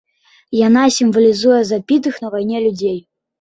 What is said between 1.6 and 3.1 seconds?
забітых на вайне людзей.